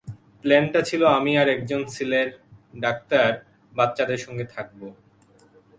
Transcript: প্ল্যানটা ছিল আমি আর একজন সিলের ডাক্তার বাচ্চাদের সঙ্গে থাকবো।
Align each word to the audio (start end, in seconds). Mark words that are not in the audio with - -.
প্ল্যানটা 0.43 0.79
ছিল 0.81 1.01
আমি 1.17 1.31
আর 1.37 1.47
একজন 1.49 1.81
সিলের 1.87 2.29
ডাক্তার 2.75 3.29
বাচ্চাদের 3.73 4.19
সঙ্গে 4.25 4.45
থাকবো। 4.55 4.87